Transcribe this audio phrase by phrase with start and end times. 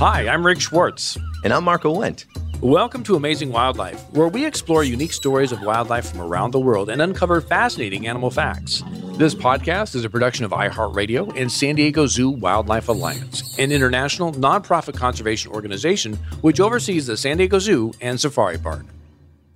[0.00, 1.18] Hi, I'm Rick Schwartz.
[1.44, 2.24] And I'm Marco Wendt.
[2.62, 6.88] Welcome to Amazing Wildlife, where we explore unique stories of wildlife from around the world
[6.88, 8.82] and uncover fascinating animal facts.
[9.18, 14.32] This podcast is a production of iHeartRadio and San Diego Zoo Wildlife Alliance, an international
[14.32, 18.86] nonprofit conservation organization which oversees the San Diego Zoo and Safari Park.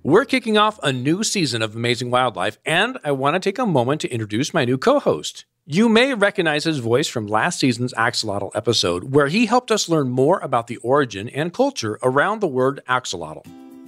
[0.03, 3.65] We're kicking off a new season of Amazing Wildlife, and I want to take a
[3.65, 5.45] moment to introduce my new co host.
[5.67, 10.11] You may recognize his voice from last season's axolotl episode, where he helped us learn
[10.11, 13.43] more about the origin and culture around the word axolotl.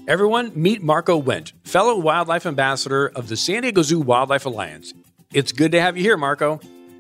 [0.08, 4.96] Everyone, meet Marco Wendt, fellow wildlife ambassador of the San Diego Zoo Wildlife Alliance.
[5.32, 6.60] It's good to have you here, Marco.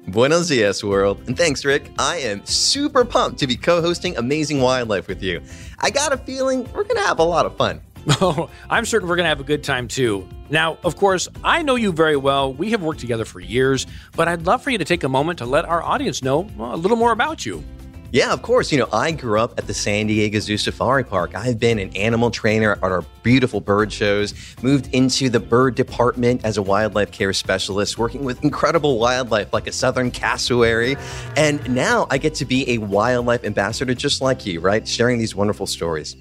[0.09, 1.23] Buenos dias, world.
[1.25, 1.89] And thanks, Rick.
[1.97, 5.41] I am super pumped to be co hosting Amazing Wildlife with you.
[5.79, 7.81] I got a feeling we're going to have a lot of fun.
[8.07, 10.27] Oh, I'm certain we're going to have a good time too.
[10.49, 12.53] Now, of course, I know you very well.
[12.53, 15.39] We have worked together for years, but I'd love for you to take a moment
[15.39, 17.63] to let our audience know uh, a little more about you.
[18.11, 18.71] Yeah, of course.
[18.71, 21.35] You know, I grew up at the San Diego Zoo Safari Park.
[21.35, 26.45] I've been an animal trainer at our beautiful bird shows, moved into the bird department
[26.45, 30.95] as a wildlife care specialist, working with incredible wildlife like a southern cassowary.
[31.35, 34.87] And now I get to be a wildlife ambassador just like you, right?
[34.87, 36.15] Sharing these wonderful stories.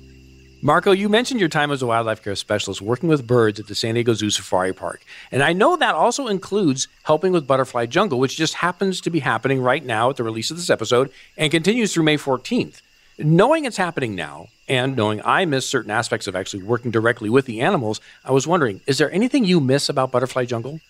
[0.66, 3.74] Marco, you mentioned your time as a wildlife care specialist working with birds at the
[3.76, 5.04] San Diego Zoo Safari Park.
[5.30, 9.20] And I know that also includes helping with Butterfly Jungle, which just happens to be
[9.20, 12.82] happening right now at the release of this episode and continues through May 14th.
[13.16, 17.46] Knowing it's happening now, and knowing I miss certain aspects of actually working directly with
[17.46, 20.80] the animals, I was wondering is there anything you miss about Butterfly Jungle?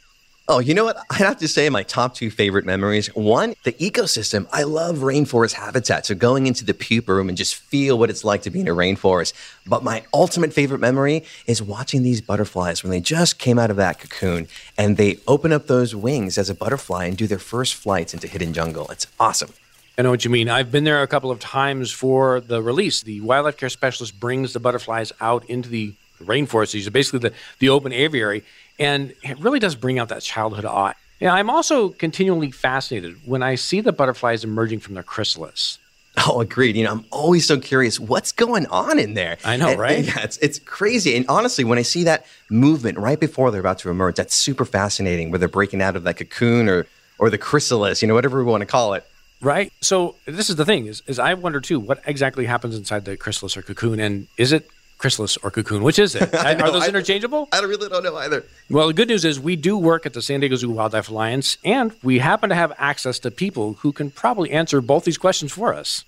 [0.49, 0.97] Oh, you know what?
[1.11, 3.09] I'd have to say my top two favorite memories.
[3.17, 4.47] One, the ecosystem.
[4.53, 6.07] I love rainforest habitat.
[6.07, 8.69] So going into the pupa room and just feel what it's like to be in
[8.69, 9.33] a rainforest.
[9.67, 13.77] But my ultimate favorite memory is watching these butterflies when they just came out of
[13.79, 14.47] that cocoon
[14.79, 18.29] and they open up those wings as a butterfly and do their first flights into
[18.29, 18.87] hidden jungle.
[18.89, 19.53] It's awesome.
[19.99, 20.49] I know what you mean.
[20.49, 23.03] I've been there a couple of times for the release.
[23.03, 26.73] The wildlife care specialist brings the butterflies out into the rainforest.
[26.73, 28.45] These are basically the, the open aviary
[28.79, 30.93] and it really does bring out that childhood awe.
[31.21, 35.79] Yeah, I'm also continually fascinated when I see the butterflies emerging from their chrysalis.
[36.27, 36.77] Oh, agreed.
[36.77, 39.37] You know, I'm always so curious what's going on in there.
[39.45, 39.99] I know, and, right?
[39.99, 41.15] And yeah, it's it's crazy.
[41.15, 44.65] And honestly, when I see that movement right before they're about to emerge, that's super
[44.65, 45.31] fascinating.
[45.31, 46.87] Where they're breaking out of that cocoon or
[47.19, 49.07] or the chrysalis, you know, whatever we want to call it.
[49.43, 49.71] Right.
[49.83, 53.17] So this is the thing: is is I wonder too what exactly happens inside the
[53.19, 55.83] chrysalis or cocoon, and is it chrysalis or cocoon?
[55.83, 56.35] Which is it?
[56.35, 57.49] Are those I, interchangeable?
[57.53, 58.45] I really don't know either.
[58.71, 61.59] Well, the good news is we do work at the San Diego Zoo Wildlife Alliance,
[61.65, 65.53] and we happen to have access to people who can probably answer both these questions
[65.53, 66.05] for us.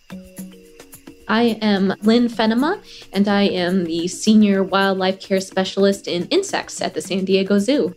[1.29, 2.83] I am Lynn Fennema,
[3.13, 7.95] and I am the Senior Wildlife Care Specialist in Insects at the San Diego Zoo.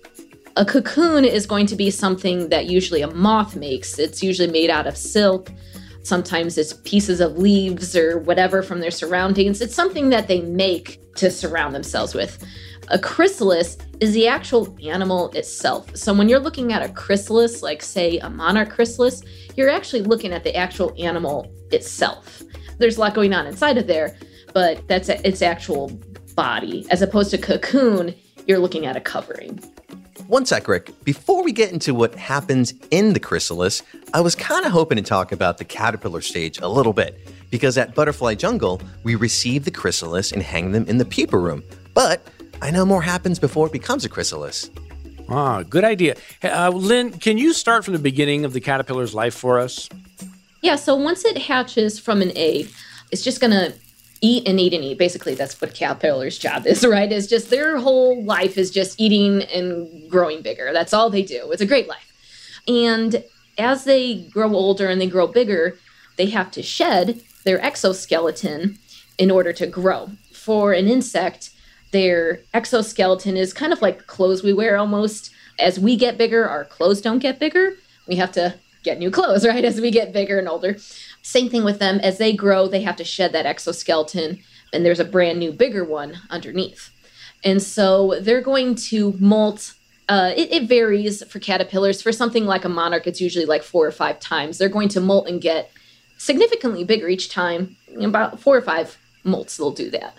[0.58, 3.98] A cocoon is going to be something that usually a moth makes.
[3.98, 5.50] It's usually made out of silk
[6.04, 9.62] Sometimes it's pieces of leaves or whatever from their surroundings.
[9.62, 12.44] It's something that they make to surround themselves with.
[12.88, 15.96] A chrysalis is the actual animal itself.
[15.96, 19.22] So when you're looking at a chrysalis, like say a monarch chrysalis,
[19.56, 22.42] you're actually looking at the actual animal itself.
[22.80, 24.18] There's a lot going on inside of there,
[24.54, 25.90] but that's its actual
[26.36, 26.86] body.
[26.90, 28.16] As opposed to cocoon,
[28.48, 29.60] you're looking at a covering.
[30.32, 31.04] One sec, Rick.
[31.04, 33.84] Before we get into what happens in the chrysalis,
[34.14, 37.28] I was kind of hoping to talk about the caterpillar stage a little bit.
[37.50, 41.64] Because at Butterfly Jungle, we receive the chrysalis and hang them in the pupa room.
[41.94, 42.26] But
[42.62, 44.72] I know more happens before it becomes a chrysalis.
[45.28, 46.16] Ah, good idea.
[46.42, 49.90] Uh, Lynn, can you start from the beginning of the caterpillar's life for us?
[50.62, 52.70] Yeah, so once it hatches from an egg,
[53.12, 53.74] it's just going to
[54.22, 54.98] eat and eat and eat.
[54.98, 57.12] Basically, that's what caterpillar's job is, right?
[57.12, 60.72] Is just their whole life is just eating and growing bigger.
[60.72, 61.52] That's all they do.
[61.52, 62.08] It's a great life.
[62.68, 63.24] And
[63.58, 65.78] as they grow older and they grow bigger,
[66.18, 68.78] they have to shed their exoskeleton
[69.18, 70.12] in order to grow.
[70.32, 71.52] For an insect,
[71.92, 75.32] their exoskeleton is kind of like clothes we wear almost.
[75.60, 77.76] As we get bigger, our clothes don't get bigger.
[78.08, 79.64] We have to get new clothes, right?
[79.66, 80.78] As we get bigger and older.
[81.22, 82.00] Same thing with them.
[82.00, 84.40] As they grow, they have to shed that exoskeleton,
[84.74, 86.90] and there's a brand new, bigger one underneath.
[87.44, 89.74] And so they're going to molt.
[90.10, 92.02] Uh, it, it varies for caterpillars.
[92.02, 94.58] For something like a monarch, it's usually like four or five times.
[94.58, 95.72] They're going to molt and get
[96.18, 97.78] significantly bigger each time.
[98.00, 100.16] About four or five molts, they'll do that.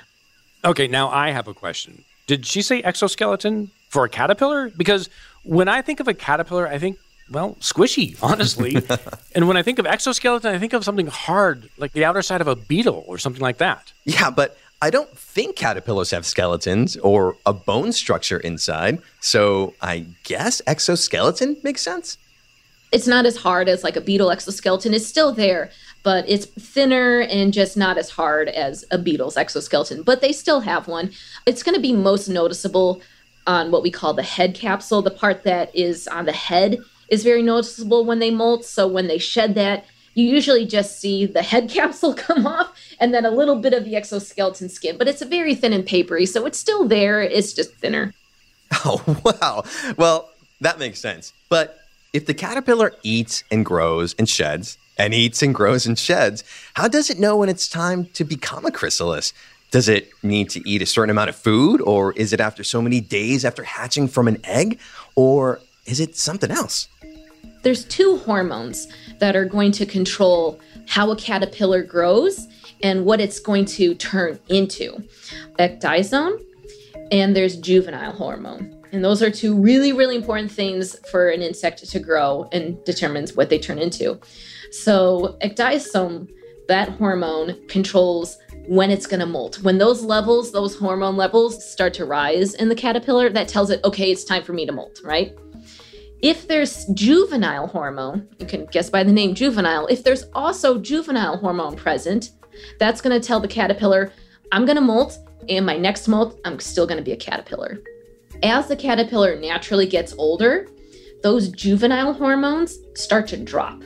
[0.65, 2.05] Okay, now I have a question.
[2.27, 4.71] Did she say exoskeleton for a caterpillar?
[4.71, 5.11] Because
[5.43, 6.99] when I think of a caterpillar, I think
[7.31, 8.77] well, squishy, honestly.
[9.35, 12.41] and when I think of exoskeleton, I think of something hard, like the outer side
[12.41, 13.93] of a beetle or something like that.
[14.05, 19.01] Yeah, but I don't think caterpillars have skeletons or a bone structure inside.
[19.21, 22.19] So I guess exoskeleton makes sense.
[22.91, 24.93] It's not as hard as like a beetle exoskeleton.
[24.93, 25.71] It's still there,
[26.03, 30.03] but it's thinner and just not as hard as a beetle's exoskeleton.
[30.03, 31.13] But they still have one.
[31.47, 33.01] It's going to be most noticeable
[33.47, 35.01] on what we call the head capsule.
[35.01, 36.79] The part that is on the head
[37.13, 38.65] is very noticeable when they molt.
[38.65, 43.13] So when they shed that, you usually just see the head capsule come off and
[43.13, 46.47] then a little bit of the exoskeleton skin, but it's very thin and papery, so
[46.47, 47.23] it's still there.
[47.23, 48.13] It's just thinner.
[48.87, 49.65] Oh, wow.
[49.99, 50.31] Well,
[50.63, 51.35] that makes sense.
[51.51, 51.79] But
[52.15, 56.43] if the caterpillar eats and grows and sheds, and eats and grows and sheds,
[56.73, 59.35] how does it know when it's time to become a chrysalis?
[59.71, 62.81] Does it need to eat a certain amount of food, or is it after so
[62.81, 64.79] many days after hatching from an egg,
[65.17, 66.89] or is it something else?
[67.63, 68.89] There's two hormones
[69.19, 72.49] that are going to control how a caterpillar grows
[72.83, 75.05] and what it's going to turn into
[75.59, 76.41] ecdysone
[77.13, 78.77] and there's juvenile hormone.
[78.91, 83.35] And those are two really, really important things for an insect to grow and determines
[83.35, 84.21] what they turn into.
[84.71, 86.29] So, ecdysone,
[86.69, 89.63] that hormone, controls when it's going to molt.
[89.63, 93.81] When those levels, those hormone levels start to rise in the caterpillar, that tells it,
[93.85, 95.37] okay, it's time for me to molt, right?
[96.23, 101.37] If there's juvenile hormone, you can guess by the name juvenile, if there's also juvenile
[101.37, 102.31] hormone present,
[102.79, 104.13] that's going to tell the caterpillar,
[104.53, 107.81] I'm going to molt, and my next molt, I'm still going to be a caterpillar.
[108.45, 110.69] As the caterpillar naturally gets older,
[111.25, 113.83] those juvenile hormones start to drop.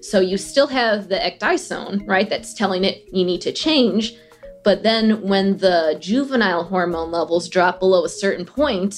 [0.00, 4.14] So you still have the ecdysone, right, that's telling it you need to change.
[4.62, 8.96] But then when the juvenile hormone levels drop below a certain point,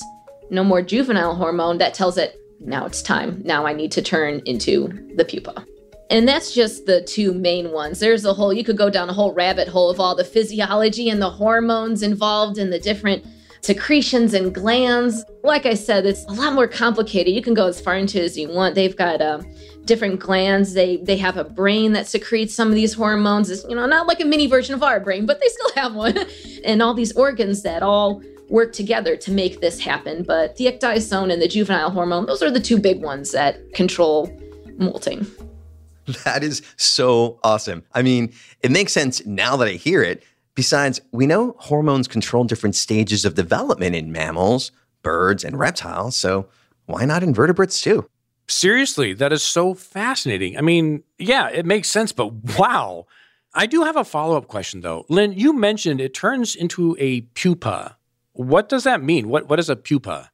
[0.50, 3.42] no more juvenile hormone, that tells it, now it's time.
[3.44, 5.66] Now I need to turn into the pupa.
[6.10, 7.98] And that's just the two main ones.
[7.98, 11.08] There's a whole, you could go down a whole rabbit hole of all the physiology
[11.08, 13.24] and the hormones involved in the different
[13.62, 15.24] secretions and glands.
[15.42, 17.32] Like I said, it's a lot more complicated.
[17.32, 18.74] You can go as far into as you want.
[18.74, 19.40] They've got uh,
[19.84, 20.74] different glands.
[20.74, 23.50] They they have a brain that secretes some of these hormones.
[23.50, 25.94] It's, you know, not like a mini version of our brain, but they still have
[25.94, 26.18] one.
[26.64, 30.22] and all these organs that all work together to make this happen.
[30.22, 34.30] But the ecdysone and the juvenile hormone, those are the two big ones that control
[34.76, 35.26] molting.
[36.24, 37.82] That is so awesome.
[37.94, 40.22] I mean, it makes sense now that I hear it.
[40.54, 44.70] Besides, we know hormones control different stages of development in mammals,
[45.02, 46.48] birds, and reptiles, so
[46.86, 48.06] why not invertebrates too?
[48.48, 50.58] Seriously, that is so fascinating.
[50.58, 53.06] I mean, yeah, it makes sense, but wow.
[53.54, 55.06] I do have a follow up question though.
[55.08, 57.96] Lynn, you mentioned it turns into a pupa.
[58.34, 59.28] What does that mean?
[59.28, 60.30] What what is a pupa?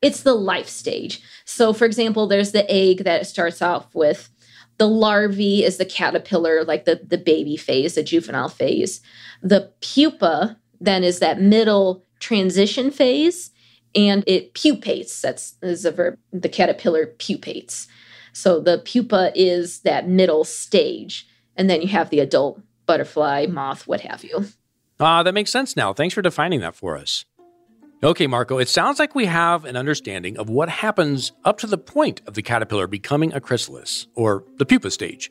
[0.00, 1.20] It's the life stage.
[1.44, 4.30] So for example, there's the egg that starts off with.
[4.78, 9.00] The larvae is the caterpillar, like the, the baby phase, the juvenile phase.
[9.42, 13.50] The pupa then is that middle transition phase
[13.94, 15.20] and it pupates.
[15.20, 16.18] That's is a verb.
[16.32, 17.88] The caterpillar pupates.
[18.32, 21.26] So the pupa is that middle stage.
[21.56, 24.46] And then you have the adult butterfly, moth, what have you.
[25.00, 25.92] Ah, uh, that makes sense now.
[25.92, 27.24] Thanks for defining that for us.
[28.02, 31.78] Okay, Marco, it sounds like we have an understanding of what happens up to the
[31.78, 35.30] point of the caterpillar becoming a chrysalis, or the pupa stage.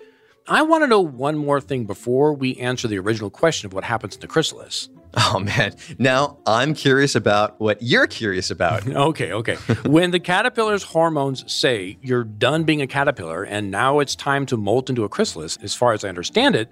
[0.49, 3.83] I want to know one more thing before we answer the original question of what
[3.83, 4.89] happens in the chrysalis.
[5.15, 8.87] Oh man, now I'm curious about what you're curious about.
[9.09, 9.55] okay, okay.
[9.85, 14.57] when the caterpillar's hormones say you're done being a caterpillar and now it's time to
[14.57, 16.69] molt into a chrysalis, as far as I understand it,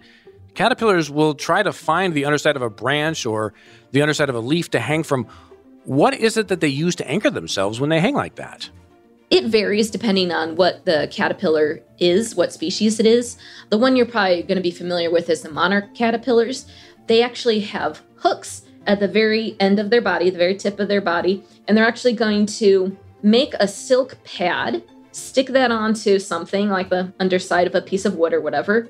[0.56, 3.54] caterpillars will try to find the underside of a branch or
[3.92, 5.28] the underside of a leaf to hang from
[5.84, 8.70] what is it that they use to anchor themselves when they hang like that?
[9.30, 13.38] It varies depending on what the caterpillar is, what species it is.
[13.70, 16.66] The one you're probably going to be familiar with is the monarch caterpillars.
[17.08, 20.88] They actually have hooks at the very end of their body, the very tip of
[20.88, 26.70] their body, and they're actually going to make a silk pad, stick that onto something
[26.70, 28.88] like the underside of a piece of wood or whatever,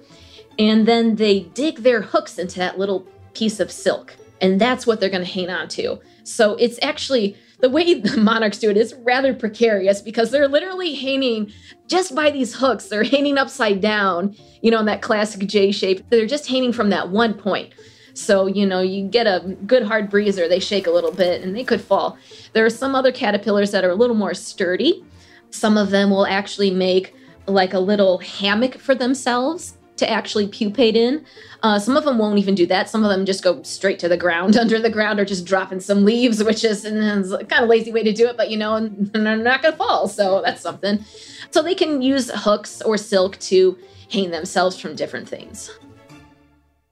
[0.57, 4.15] and then they dig their hooks into that little piece of silk.
[4.41, 5.99] And that's what they're going to hang on to.
[6.23, 10.95] So it's actually the way the monarchs do it is rather precarious because they're literally
[10.95, 11.51] hanging
[11.87, 12.87] just by these hooks.
[12.87, 16.09] They're hanging upside down, you know, in that classic J shape.
[16.09, 17.73] They're just hanging from that one point.
[18.13, 21.53] So, you know, you get a good hard breezer, they shake a little bit and
[21.53, 22.17] they could fall.
[22.53, 25.03] There are some other caterpillars that are a little more sturdy.
[25.49, 27.13] Some of them will actually make
[27.45, 31.25] like a little hammock for themselves to actually pupate in.
[31.63, 32.89] Uh, some of them won't even do that.
[32.89, 35.79] Some of them just go straight to the ground, under the ground, or just dropping
[35.79, 38.57] some leaves, which is, is a kind of lazy way to do it, but you
[38.57, 40.07] know, they're not going to fall.
[40.07, 41.03] So that's something.
[41.51, 43.77] So they can use hooks or silk to
[44.11, 45.71] hang themselves from different things.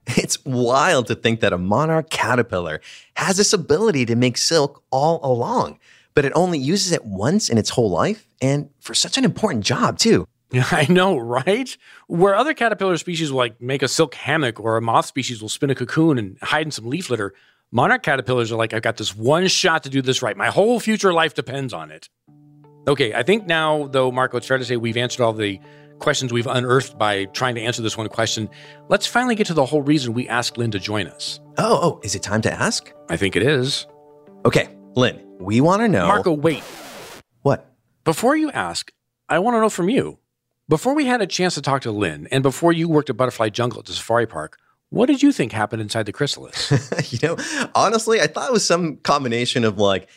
[0.06, 2.82] It's wild to think that a monarch caterpillar
[3.16, 5.80] has this ability to make silk all along,
[6.14, 9.64] but it only uses it once in its whole life and for such an important
[9.64, 10.28] job, too.
[10.72, 11.76] I know, right?
[12.08, 15.50] Where other caterpillar species will like make a silk hammock or a moth species will
[15.50, 17.34] spin a cocoon and hide in some leaf litter,
[17.72, 20.38] monarch caterpillars are like, I've got this one shot to do this right.
[20.38, 22.10] My whole future life depends on it.
[22.88, 25.60] Okay, I think now, though, Marco, it's fair to say we've answered all the
[26.00, 28.50] questions we've unearthed by trying to answer this one question.
[28.90, 31.40] Let's finally get to the whole reason we asked Lynn to join us.
[31.58, 32.92] Oh, oh, is it time to ask?
[33.10, 33.88] I think it is.
[34.46, 36.08] Okay, Lynn, we want to know.
[36.08, 36.64] Marco, wait.
[37.42, 37.74] What?
[38.04, 38.92] Before you ask,
[39.30, 40.20] I want to know from you.
[40.74, 43.50] Before we had a chance to talk to Lynn, and before you worked at Butterfly
[43.50, 44.58] Jungle at the safari park,
[44.90, 47.12] what did you think happened inside the chrysalis?
[47.14, 47.38] you know,
[47.76, 50.10] honestly, I thought it was some combination of like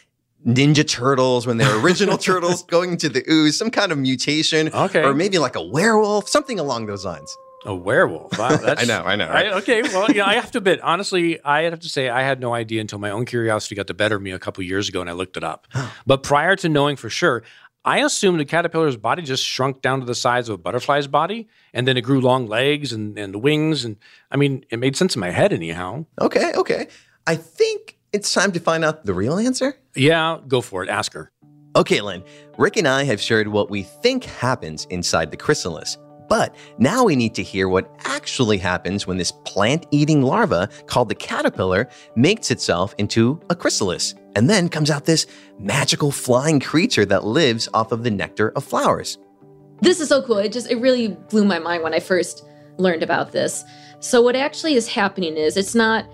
[0.47, 4.71] Ninja Turtles when they're original turtles going into the ooze, some kind of mutation.
[4.73, 5.05] Okay.
[5.05, 7.37] Or maybe like a werewolf, something along those lines.
[7.67, 8.39] A werewolf.
[8.39, 9.29] Wow, that's, I know, I know.
[9.29, 9.49] Right?
[9.49, 12.41] I, okay, well, yeah, I have to admit, honestly, I have to say I had
[12.41, 15.03] no idea until my own curiosity got the better of me a couple years ago
[15.03, 15.67] and I looked it up.
[16.07, 17.43] but prior to knowing for sure,
[17.87, 21.47] I assumed the caterpillar's body just shrunk down to the size of a butterfly's body,
[21.73, 23.85] and then it grew long legs and, and wings.
[23.85, 23.97] And
[24.28, 26.05] I mean, it made sense in my head anyhow.
[26.21, 26.88] Okay, okay.
[27.28, 29.78] I think it's time to find out the real answer.
[29.95, 30.88] Yeah, go for it.
[30.88, 31.31] Ask her.
[31.76, 32.25] Okay, Lynn,
[32.59, 35.97] Rick and I have shared what we think happens inside the chrysalis.
[36.28, 41.09] But now we need to hear what actually happens when this plant eating larva called
[41.09, 45.26] the caterpillar makes itself into a chrysalis and then comes out this
[45.59, 49.19] magical flying creature that lives off of the nectar of flowers.
[49.81, 50.38] This is so cool.
[50.38, 53.64] It just it really blew my mind when I first learned about this.
[54.00, 56.07] So what actually is happening is it's not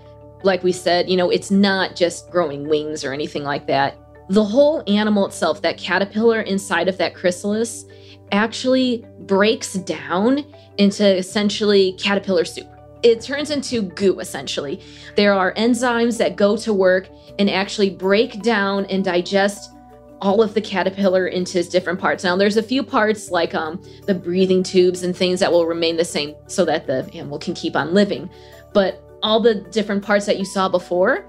[0.43, 3.97] like we said, you know, it's not just growing wings or anything like that.
[4.29, 7.85] The whole animal itself, that caterpillar inside of that chrysalis,
[8.31, 10.45] actually breaks down
[10.77, 12.72] into essentially caterpillar soup.
[13.03, 14.81] It turns into goo essentially.
[15.15, 19.71] There are enzymes that go to work and actually break down and digest
[20.21, 22.23] all of the caterpillar into its different parts.
[22.23, 25.97] Now, there's a few parts like um, the breathing tubes and things that will remain
[25.97, 28.29] the same so that the animal can keep on living.
[28.73, 31.25] But all the different parts that you saw before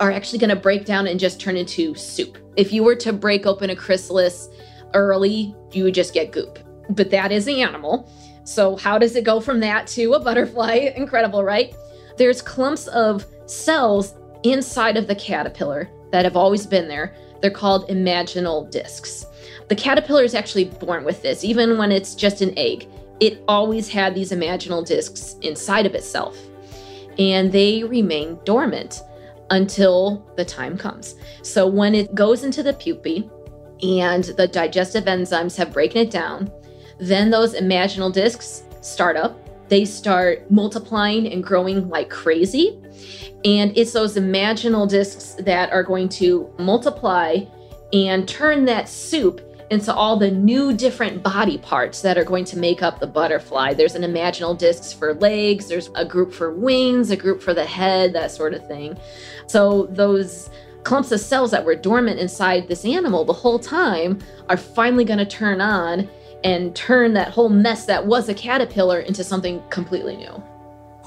[0.00, 2.36] are actually going to break down and just turn into soup.
[2.56, 4.48] If you were to break open a chrysalis
[4.92, 6.58] early, you would just get goop.
[6.90, 8.10] But that is the animal.
[8.44, 10.92] So, how does it go from that to a butterfly?
[10.96, 11.74] Incredible, right?
[12.16, 17.14] There's clumps of cells inside of the caterpillar that have always been there.
[17.40, 19.26] They're called imaginal discs.
[19.68, 22.86] The caterpillar is actually born with this, even when it's just an egg.
[23.20, 26.36] It always had these imaginal discs inside of itself,
[27.18, 29.02] and they remain dormant
[29.50, 31.14] until the time comes.
[31.42, 33.28] So, when it goes into the pupae
[33.82, 36.50] and the digestive enzymes have broken it down,
[37.02, 39.36] then those imaginal discs start up.
[39.68, 42.78] They start multiplying and growing like crazy.
[43.44, 47.38] And it's those imaginal discs that are going to multiply
[47.92, 49.40] and turn that soup
[49.70, 53.74] into all the new different body parts that are going to make up the butterfly.
[53.74, 57.64] There's an imaginal discs for legs, there's a group for wings, a group for the
[57.64, 58.96] head, that sort of thing.
[59.46, 60.50] So those
[60.84, 64.18] clumps of cells that were dormant inside this animal the whole time
[64.48, 66.08] are finally going to turn on
[66.44, 70.42] and turn that whole mess that was a caterpillar into something completely new.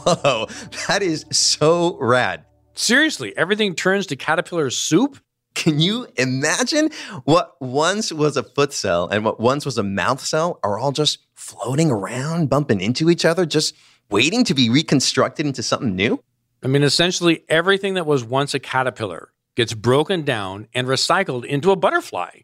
[0.06, 0.48] Whoa,
[0.88, 2.46] that is so rad.
[2.74, 5.20] Seriously, everything turns to caterpillar soup?
[5.56, 6.90] Can you imagine
[7.24, 10.92] what once was a foot cell and what once was a mouth cell are all
[10.92, 13.74] just floating around, bumping into each other, just
[14.10, 16.22] waiting to be reconstructed into something new?
[16.62, 21.72] I mean, essentially, everything that was once a caterpillar gets broken down and recycled into
[21.72, 22.40] a butterfly.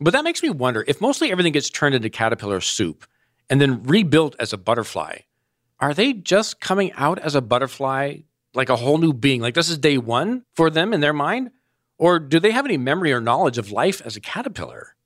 [0.00, 3.06] But that makes me wonder if mostly everything gets turned into caterpillar soup
[3.48, 5.18] and then rebuilt as a butterfly,
[5.80, 8.18] are they just coming out as a butterfly
[8.54, 9.40] like a whole new being?
[9.40, 11.50] Like this is day one for them in their mind?
[11.98, 14.96] Or do they have any memory or knowledge of life as a caterpillar?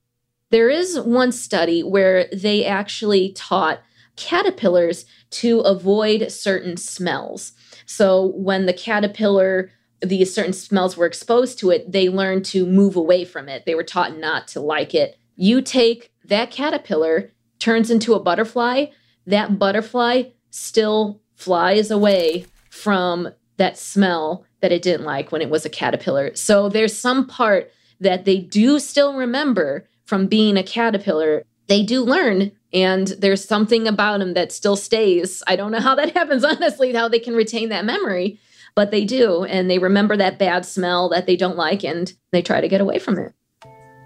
[0.51, 3.81] There is one study where they actually taught
[4.17, 7.53] caterpillars to avoid certain smells.
[7.87, 12.97] So when the caterpillar these certain smells were exposed to it, they learned to move
[12.97, 13.65] away from it.
[13.67, 15.19] They were taught not to like it.
[15.37, 18.87] You take that caterpillar, turns into a butterfly,
[19.27, 25.65] that butterfly still flies away from that smell that it didn't like when it was
[25.65, 26.35] a caterpillar.
[26.35, 31.45] So there's some part that they do still remember from being a caterpillar.
[31.67, 35.43] They do learn, and there's something about them that still stays.
[35.47, 38.41] I don't know how that happens, honestly, how they can retain that memory
[38.79, 42.41] but they do and they remember that bad smell that they don't like and they
[42.41, 43.35] try to get away from it.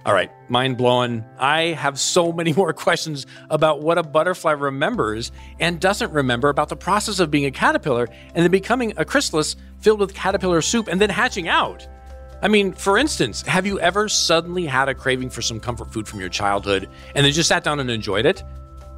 [0.06, 1.26] All right mind blowing.
[1.38, 6.70] I have so many more questions about what a butterfly remembers and doesn't remember about
[6.70, 10.88] the process of being a caterpillar and then becoming a chrysalis filled with caterpillar soup
[10.88, 11.86] and then hatching out.
[12.40, 16.08] I mean, for instance, have you ever suddenly had a craving for some comfort food
[16.08, 18.42] from your childhood and then just sat down and enjoyed it?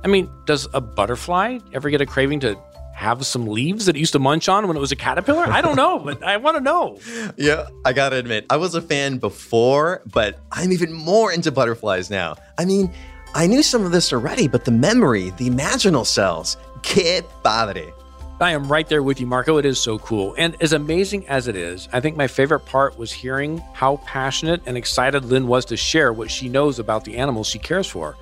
[0.05, 2.57] I mean, does a butterfly ever get a craving to
[2.95, 5.45] have some leaves that it used to munch on when it was a caterpillar?
[5.47, 6.99] I don't know, but I want to know.
[7.37, 12.11] Yeah, I gotta admit, I was a fan before, but I'm even more into butterflies
[12.11, 12.37] now.
[12.59, 12.93] I mean,
[13.35, 17.93] I knew some of this already, but the memory, the imaginal cells, que padre.
[18.41, 19.57] I am right there with you, Marco.
[19.59, 20.35] It is so cool.
[20.37, 24.61] And as amazing as it is, I think my favorite part was hearing how passionate
[24.67, 28.17] and excited Lynn was to share what she knows about the animals she cares for.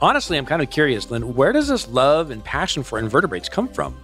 [0.00, 3.68] Honestly, I'm kind of curious, Lynn, where does this love and passion for invertebrates come
[3.68, 3.96] from?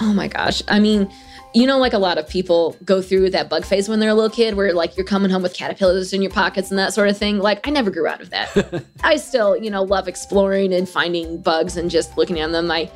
[0.00, 0.62] Oh my gosh.
[0.68, 1.10] I mean,
[1.54, 4.14] you know, like a lot of people go through that bug phase when they're a
[4.14, 7.08] little kid where like you're coming home with caterpillars in your pockets and that sort
[7.08, 7.38] of thing.
[7.38, 8.84] Like, I never grew out of that.
[9.04, 12.70] I still, you know, love exploring and finding bugs and just looking at them.
[12.70, 12.90] I,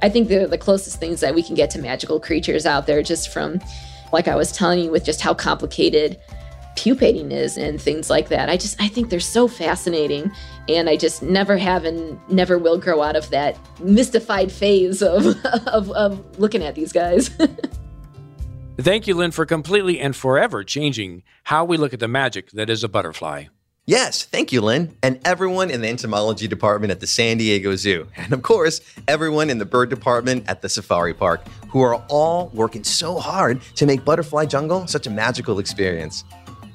[0.00, 3.02] I think they're the closest things that we can get to magical creatures out there
[3.02, 3.60] just from,
[4.12, 6.20] like I was telling you, with just how complicated
[6.76, 8.48] pupating is and things like that.
[8.48, 10.32] I just I think they're so fascinating
[10.68, 15.26] and I just never have and never will grow out of that mystified phase of
[15.66, 17.30] of, of looking at these guys.
[18.78, 22.68] Thank you, Lynn, for completely and forever changing how we look at the magic that
[22.68, 23.44] is a butterfly.
[23.86, 28.08] Yes, thank you, Lynn, and everyone in the entomology department at the San Diego Zoo,
[28.16, 32.50] and of course, everyone in the bird department at the safari park, who are all
[32.54, 36.24] working so hard to make Butterfly Jungle such a magical experience.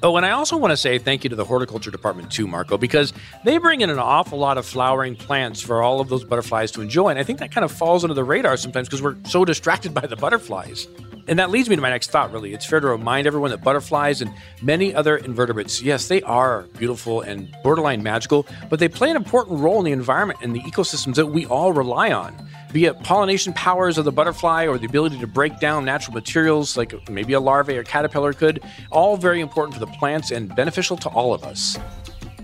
[0.02, 2.78] Oh, and I also want to say thank you to the horticulture department too, Marco,
[2.78, 3.12] because
[3.44, 6.80] they bring in an awful lot of flowering plants for all of those butterflies to
[6.80, 7.10] enjoy.
[7.10, 9.92] And I think that kind of falls under the radar sometimes because we're so distracted
[9.92, 10.88] by the butterflies.
[11.28, 12.52] And that leads me to my next thought, really.
[12.54, 17.20] It's fair to remind everyone that butterflies and many other invertebrates, yes, they are beautiful
[17.20, 21.14] and borderline magical, but they play an important role in the environment and the ecosystems
[21.14, 22.34] that we all rely on
[22.72, 26.76] be it pollination powers of the butterfly or the ability to break down natural materials
[26.76, 30.96] like maybe a larvae or caterpillar could, all very important for the plants and beneficial
[30.96, 31.78] to all of us.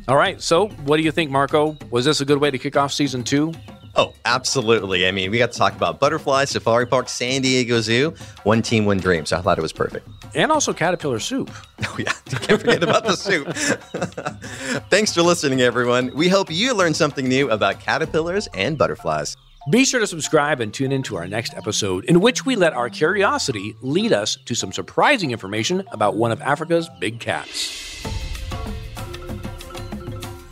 [0.09, 1.77] All right, so what do you think, Marco?
[1.91, 3.53] Was this a good way to kick off season two?
[3.99, 5.07] Oh, absolutely.
[5.09, 8.85] I mean, we got to talk about butterflies, Safari Park, San Diego Zoo, one team,
[8.85, 9.25] one dream.
[9.25, 10.07] So I thought it was perfect.
[10.35, 11.51] And also caterpillar soup.
[11.89, 12.13] Oh, yeah.
[12.41, 13.49] Can't forget about the soup.
[14.91, 16.11] Thanks for listening, everyone.
[16.15, 19.37] We hope you learned something new about caterpillars and butterflies.
[19.71, 22.73] Be sure to subscribe and tune in to our next episode, in which we let
[22.73, 28.05] our curiosity lead us to some surprising information about one of Africa's big cats.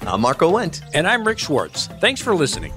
[0.07, 0.83] I'm Marco Wendt.
[0.95, 1.87] And I'm Rick Schwartz.
[2.01, 2.73] Thanks for listening.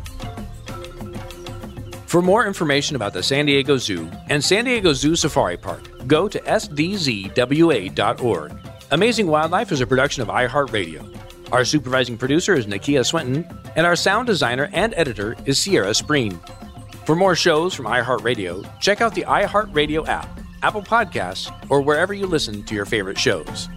[2.08, 6.30] For more information about the San Diego Zoo and San Diego Zoo Safari Park, go
[6.30, 7.91] to sdzwa.org.
[8.91, 11.13] Amazing Wildlife is a production of iHeartRadio.
[11.52, 16.39] Our supervising producer is Nakia Swinton, and our sound designer and editor is Sierra Spreen.
[17.06, 22.26] For more shows from iHeartRadio, check out the iHeartRadio app, Apple Podcasts, or wherever you
[22.26, 23.67] listen to your favorite shows.